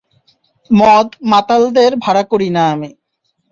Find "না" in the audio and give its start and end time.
2.49-2.63